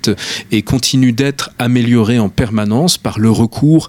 [0.51, 3.89] et continue d'être améliorée en permanence par le recours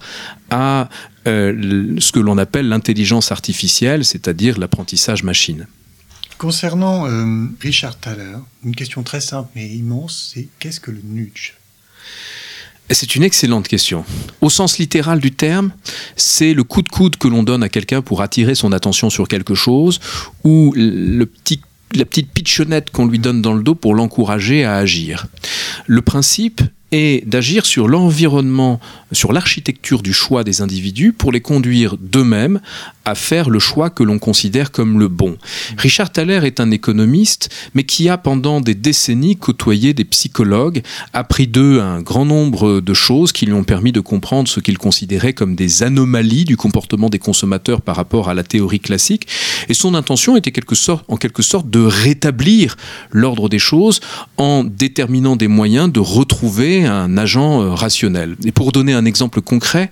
[0.50, 0.90] à
[1.28, 5.68] euh, ce que l'on appelle l'intelligence artificielle, c'est-à-dire l'apprentissage machine.
[6.38, 11.54] Concernant euh, Richard Thaler, une question très simple mais immense, c'est qu'est-ce que le nudge?
[12.93, 14.04] C'est une excellente question.
[14.41, 15.71] Au sens littéral du terme,
[16.15, 19.27] c'est le coup de coude que l'on donne à quelqu'un pour attirer son attention sur
[19.27, 19.99] quelque chose
[20.43, 21.25] ou la
[22.06, 25.27] petite pitchonnette qu'on lui donne dans le dos pour l'encourager à agir.
[25.88, 28.80] Le principe est d'agir sur l'environnement,
[29.12, 32.60] sur l'architecture du choix des individus pour les conduire d'eux-mêmes
[33.06, 35.38] à faire le choix que l'on considère comme le bon.
[35.77, 41.47] Richard Thaler est un économiste, mais qui a pendant des décennies côtoyé des psychologues, appris
[41.47, 45.34] d'eux un grand nombre de choses qui lui ont permis de comprendre ce qu'il considérait
[45.34, 49.27] comme des anomalies du comportement des consommateurs par rapport à la théorie classique.
[49.69, 52.77] Et son intention était quelque sorte, en quelque sorte de rétablir
[53.12, 53.99] l'ordre des choses
[54.38, 58.36] en déterminant des moyens de retrouver un agent euh, rationnel.
[58.46, 59.91] Et pour donner un exemple concret,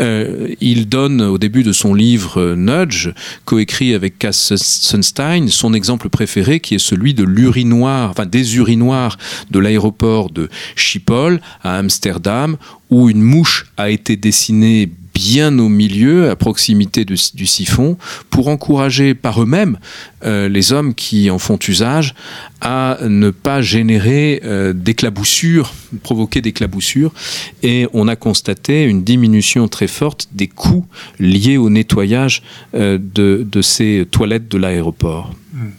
[0.00, 3.10] euh, il donne au début de son livre Nudge,
[3.44, 9.18] coécrit avec Cass Sunstein, son exemple préféré qui est celui de l'urinoir, enfin des urinoirs
[9.50, 12.56] de l'aéroport de Schiphol à Amsterdam,
[12.90, 17.96] où une mouche a été dessinée bien au milieu, à proximité du siphon,
[18.28, 19.78] pour encourager par eux-mêmes
[20.24, 22.14] euh, les hommes qui en font usage
[22.60, 27.14] à ne pas générer euh, d'éclaboussures, provoquer d'éclaboussures.
[27.62, 30.86] Et on a constaté une diminution très forte des coûts
[31.18, 32.42] liés au nettoyage
[32.74, 35.34] euh, de, ces toilettes de l'aéroport.
[35.54, 35.70] Hmm.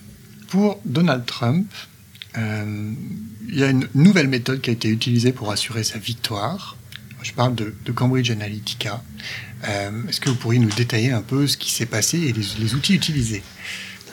[0.47, 1.67] Pour Donald Trump,
[2.36, 6.78] il y a une nouvelle méthode qui a été utilisée pour assurer sa victoire
[7.28, 9.04] je parle de, Cambridge Analytica.
[9.68, 12.74] Euh, est-ce que vous pourriez nous détailler un peu ce qui s'est passé et les,
[12.74, 13.44] outils utilisés?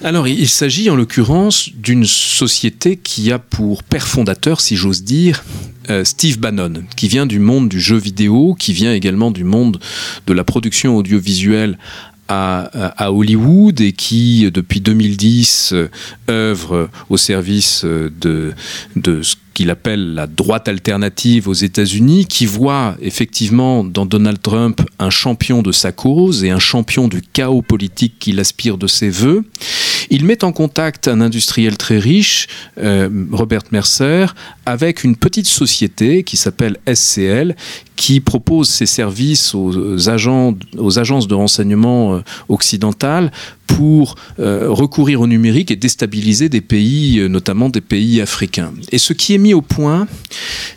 [0.02, 5.44] Alors, il s'agit en l'occurrence d'une société qui a pour père fondateur, si j'ose dire,
[5.88, 9.78] euh, Steve Bannon, qui vient du monde du jeu vidéo, qui vient également du monde
[10.26, 11.78] de la production audiovisuelle
[12.28, 15.74] à, Hollywood et qui, depuis 2010,
[16.28, 18.52] œuvre au service de,
[18.96, 24.82] de ce qu'il appelle la droite alternative aux États-Unis, qui voit effectivement dans Donald Trump
[24.98, 29.08] un champion de sa cause et un champion du chaos politique qu'il aspire de ses
[29.08, 29.44] voeux.
[30.10, 32.46] Il met en contact un industriel très riche,
[32.78, 34.26] euh, Robert Mercer,
[34.66, 37.56] avec une petite société qui s'appelle SCL,
[37.96, 43.30] qui propose ses services aux, agences de renseignement euh, occidentales
[43.66, 48.72] pour euh, recourir au numérique et déstabiliser des pays, notamment des pays africains.
[48.92, 50.06] Et ce qui est mis au point,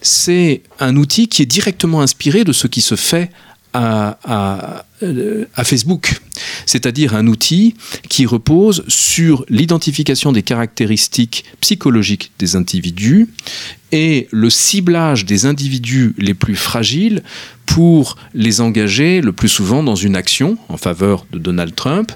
[0.01, 3.29] c'est un outil qui est directement inspiré de ce qui se fait
[3.73, 6.21] à, à Facebook,
[6.65, 7.75] c'est-à-dire un outil
[8.09, 13.27] qui repose sur l'identification des caractéristiques psychologiques des individus
[13.91, 17.23] et le ciblage des individus les plus fragiles
[17.65, 22.11] pour les engager le plus souvent dans une action en faveur de Donald Trump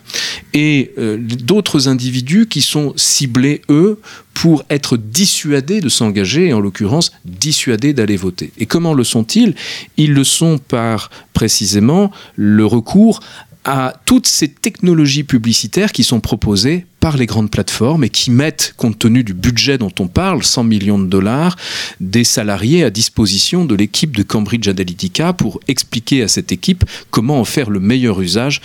[0.53, 3.99] et euh, d'autres individus qui sont ciblés, eux,
[4.33, 8.51] pour être dissuadés de s'engager et en l'occurrence dissuadés d'aller voter.
[8.57, 9.53] Et comment le sont-ils?
[9.97, 13.19] Ils le sont par précisément le recours
[13.63, 18.73] à toutes ces technologies publicitaires qui sont proposées par les grandes plateformes et qui mettent,
[18.77, 21.57] compte tenu du budget dont on parle, 100 millions de dollars,
[21.99, 27.41] des salariés à disposition de l'équipe de Cambridge Analytica pour expliquer à cette équipe comment
[27.41, 28.61] en faire le meilleur usage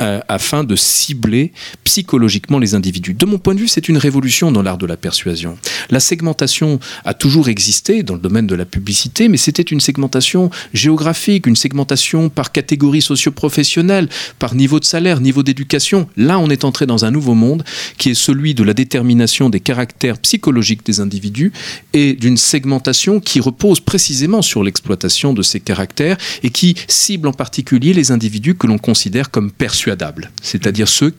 [0.00, 1.52] euh, afin de cibler
[1.84, 3.14] psychologiquement les individus.
[3.14, 5.56] De mon point de vue, c'est une révolution dans l'art de la persuasion.
[5.88, 10.50] La segmentation a toujours existé dans le domaine de la publicité, mais c'était une segmentation
[10.74, 14.08] géographique, une segmentation par catégorie socio-professionnelle,
[14.40, 16.08] par niveau de salaire, niveau d'éducation.
[16.16, 17.62] Là, on est entré dans un nouveau monde
[17.98, 21.52] qui est celui de la détermination des caractères psychologiques des individus
[21.92, 27.32] et d'une segmentation qui repose précisément sur l'exploitation de ces caractères et qui cible en
[27.32, 31.14] particulier les individus que l'on considère comme persuadables, c'est-à-dire ceux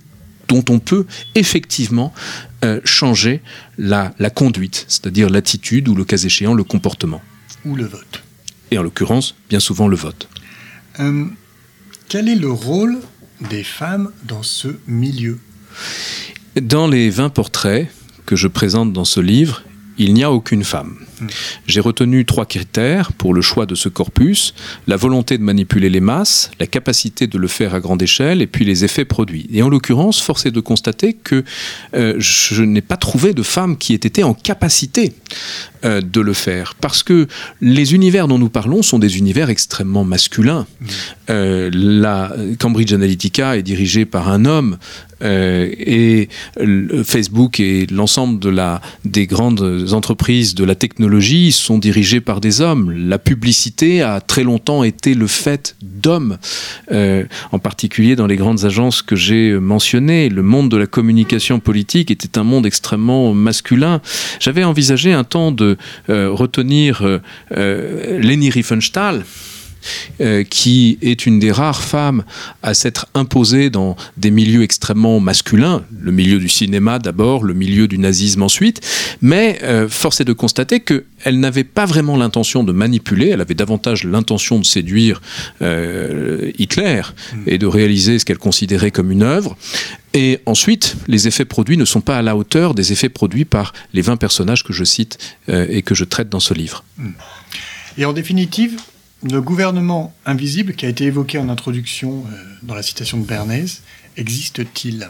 [0.47, 1.05] dont on peut
[1.36, 2.14] effectivement
[2.64, 3.41] euh, changer
[3.78, 7.22] la, conduite, c'est-à-dire l'attitude ou le cas échéant le comportement.
[7.66, 8.24] Ou le vote.
[8.72, 10.28] Et en l'occurrence, bien souvent le vote.
[10.99, 11.26] Euh,
[12.10, 12.99] quel est le rôle
[13.49, 15.39] des femmes dans ce milieu?
[16.62, 17.88] Dans les 20 portraits
[18.26, 19.64] que je présente dans ce livre,
[19.97, 20.97] il n'y a aucune femme.
[21.66, 24.53] J'ai retenu trois critères pour le choix de ce corpus,
[24.86, 28.47] la volonté de manipuler les masses, la capacité de le faire à grande échelle et
[28.47, 29.47] puis les effets produits.
[29.51, 31.43] Et en l'occurrence, force est de constater que
[31.95, 35.14] euh, je n'ai pas trouvé de femme qui ait été en capacité
[35.86, 36.76] euh, de le faire.
[36.76, 37.28] Parce que
[37.62, 40.68] les univers dont nous parlons sont des univers extrêmement masculins.
[40.80, 40.86] Hmm.
[41.30, 44.78] Euh, la Cambridge Analytica est dirigée par un homme
[45.22, 46.30] et
[47.03, 48.39] Facebook et l'ensemble
[49.05, 52.91] des grandes entreprises de la technologie sont dirigées par des hommes.
[52.91, 56.38] La publicité a très longtemps été le fait d'hommes,
[56.91, 60.30] euh, en particulier dans les grandes agences que j'ai mentionnées.
[60.30, 64.01] Le monde de la communication politique était un monde extrêmement masculin.
[64.39, 65.78] J'avais envisagé un temps de
[66.09, 67.01] euh, retenir
[67.51, 69.24] euh, Leni Riefenstahl
[70.19, 72.23] euh, qui est une des rares femmes
[72.63, 77.88] à s'être imposée dans des milieux extrêmement masculins, le milieu du cinéma d'abord, le milieu
[77.88, 78.82] du nazisme ensuite,
[79.21, 83.53] mais euh, force est de constater qu'elle n'avait pas vraiment l'intention de manipuler, elle avait
[83.53, 85.21] davantage l'intention de séduire
[85.61, 87.01] euh, Hitler
[87.34, 87.38] mm.
[87.47, 89.57] et de réaliser ce qu'elle considérait comme une œuvre.
[90.13, 93.73] Et ensuite, les effets produits ne sont pas à la hauteur des effets produits par
[93.93, 96.84] les 20 personnages que je cite et que je traite dans ce livre.
[96.97, 97.11] Mm.
[97.97, 98.80] Et en définitive,
[99.32, 103.82] le gouvernement invisible qui a été évoqué en introduction euh, dans la citation de Bernays
[104.17, 105.07] existe-t-il?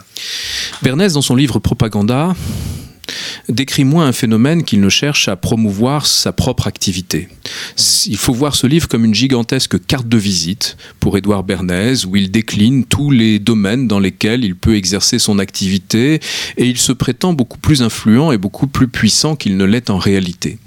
[0.82, 2.36] Bernays, dans son livre Propaganda,
[3.50, 7.30] décrit moins un phénomène qu'il ne cherche à promouvoir sa propre activité.
[8.06, 12.16] Il faut voir ce livre comme une gigantesque carte de visite pour Édouard Bernays, où
[12.16, 16.20] il décline tous les domaines dans lesquels il peut exercer son activité,
[16.58, 19.98] et il se prétend beaucoup plus influent et beaucoup plus puissant qu'il ne l'est en
[19.98, 20.58] réalité.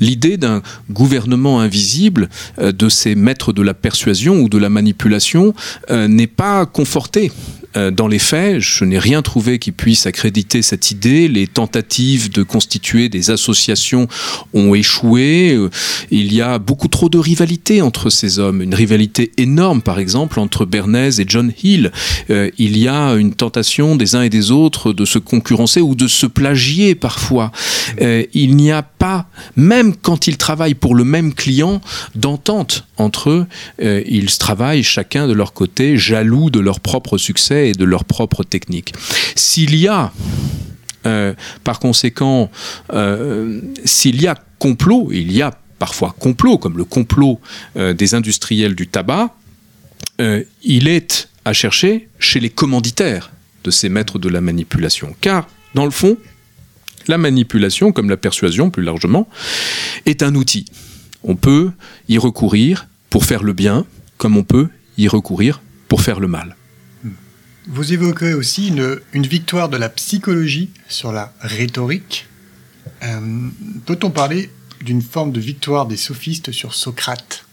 [0.00, 2.28] L'idée d'un gouvernement invisible,
[2.58, 5.54] euh, de ces maîtres de la persuasion ou de la manipulation,
[5.90, 7.30] euh, n'est pas confortée
[7.74, 11.28] dans les faits, je n'ai rien trouvé qui puisse accréditer cette idée.
[11.28, 14.08] Les tentatives de constituer des associations
[14.54, 15.54] ont échoué.
[15.54, 15.70] Euh,
[16.10, 18.62] il y a beaucoup trop de rivalité entre ces hommes.
[18.62, 21.92] Une rivalité énorme, par exemple, entre Bernays et John Hill.
[22.30, 25.94] Euh, il y a une tentation des uns et des autres de se concurrencer ou
[25.94, 27.52] de se plagier parfois.
[27.98, 31.80] il n'y a pas, même quand ils travaillent pour le même client,
[32.14, 33.46] d'entente entre eux.
[33.80, 38.44] ils travaillent chacun de leur côté, jaloux de leur propre succès et de leur propre
[38.44, 38.94] technique.
[39.34, 40.12] S'il y a,
[41.06, 41.34] euh,
[41.64, 42.50] par conséquent,
[42.92, 47.40] euh, s'il y a complot, il y a parfois complot, comme le complot
[47.76, 49.34] euh, des industriels du tabac,
[50.62, 53.32] il est à chercher chez les commanditaires
[53.64, 55.16] de ces maîtres de la manipulation.
[55.20, 56.16] Car, dans le fond,
[57.08, 59.28] la manipulation, comme la persuasion plus largement,
[60.06, 60.66] est un outil.
[61.24, 61.72] On peut
[62.08, 63.84] y recourir pour faire le bien,
[64.16, 66.56] comme on peut y recourir pour faire le mal.
[67.68, 72.26] Vous évoquez aussi une, une victoire de la psychologie sur la rhétorique.
[73.02, 73.20] Euh,
[73.84, 74.50] peut-on parler
[74.80, 77.44] d'une forme de victoire des sophistes sur Socrate?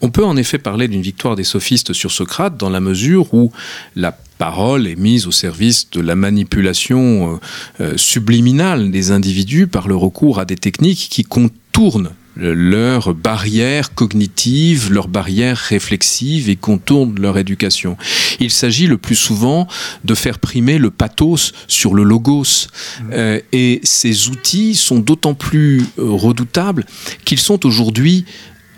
[0.00, 3.52] On peut en effet parler d'une victoire des sophistes sur Socrate dans la mesure où
[3.96, 7.38] la parole est mise au service de la manipulation euh,
[7.82, 14.92] euh, subliminale des individus par le recours à des techniques qui contournent leurs barrières cognitives,
[14.92, 17.96] leurs barrières réflexives et contournent leur éducation.
[18.40, 19.68] Il s'agit le plus souvent
[20.04, 22.42] de faire primer le pathos sur le logos.
[22.42, 23.10] Mmh.
[23.12, 26.84] Euh, et ces outils sont d'autant plus euh, redoutables
[27.24, 28.24] qu'ils sont aujourd'hui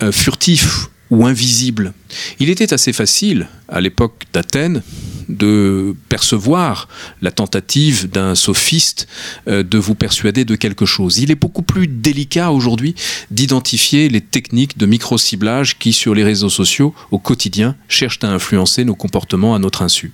[0.03, 1.93] euh, furtifs ou invisibles.
[2.41, 4.83] Il était assez facile, à l'époque d'Athènes,
[5.29, 6.89] de percevoir
[7.21, 9.09] la tentative d'un sophiste
[9.49, 11.19] euh, de vous persuader de quelque chose.
[11.19, 12.95] Il est beaucoup plus délicat aujourd'hui
[13.31, 18.85] d'identifier les techniques de micro-ciblage qui, sur les réseaux sociaux, au quotidien, cherchent à influencer
[18.85, 20.13] nos comportements à notre insu.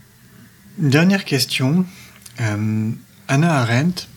[0.79, 1.85] Dernière question.
[2.41, 2.91] Euh,
[3.29, 4.09] Anna Arendt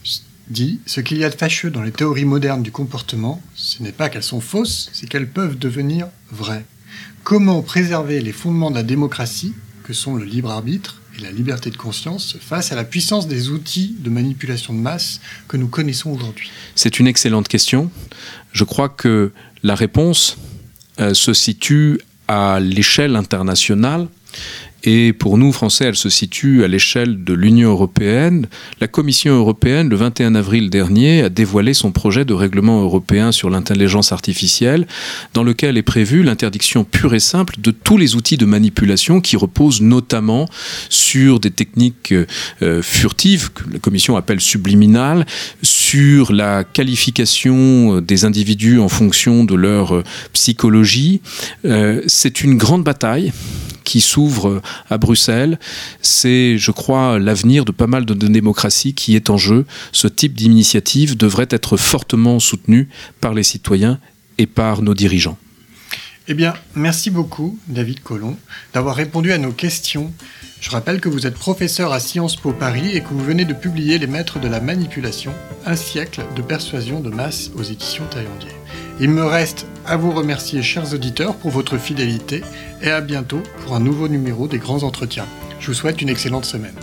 [0.49, 3.91] dit Ce qu'il y a de fâcheux dans les théories modernes du comportement, ce n'est
[3.91, 6.65] pas qu'elles sont fausses, c'est qu'elles peuvent devenir vraies.
[7.23, 11.69] Comment préserver les fondements de la démocratie, que sont le libre arbitre et la liberté
[11.69, 16.11] de conscience, face à la puissance des outils de manipulation de masse que nous connaissons
[16.11, 16.51] aujourd'hui?
[16.75, 17.89] C'est une excellente question.
[18.51, 19.31] Je crois que
[19.63, 20.37] la réponse
[20.99, 24.07] euh, se situe à l'échelle internationale
[24.85, 28.47] et pour nous, Français, elle se situe à l'échelle de l'Union européenne.
[28.79, 33.49] La Commission européenne, le 21 avril dernier, a dévoilé son projet de règlement européen sur
[33.49, 34.85] l'intelligence artificielle,
[35.33, 39.35] dans lequel est prévue l'interdiction pure et simple de tous les outils de manipulation qui
[39.37, 40.47] reposent notamment
[40.89, 42.13] sur des techniques
[42.61, 45.25] euh, furtives, que la Commission appelle subliminales,
[45.63, 51.21] sur la qualification des individus en fonction de leur psychologie.
[51.65, 53.31] Euh, c'est une grande bataille
[53.85, 55.59] qui s'ouvre à Bruxelles.
[56.01, 59.65] C'est, je crois, l'avenir de pas mal de, démocraties qui est en jeu.
[59.91, 62.89] Ce type d'initiative devrait être fortement soutenu
[63.21, 63.99] par les citoyens
[64.37, 65.37] et par nos dirigeants.
[66.27, 68.35] Eh bien, merci beaucoup, David Collomb,
[68.73, 70.11] d'avoir répondu à nos questions.
[70.59, 73.53] Je rappelle que vous êtes professeur à Sciences Po Paris et que vous venez de
[73.53, 75.33] publier Les Maîtres de la Manipulation,
[75.67, 78.49] un siècle de persuasion de masse aux éditions Taillandier.
[78.97, 82.41] Il me reste à vous remercier, chers auditeurs, pour votre fidélité
[82.81, 85.25] et à bientôt pour un nouveau numéro des grands entretiens.
[85.59, 86.75] Je vous souhaite une excellente semaine.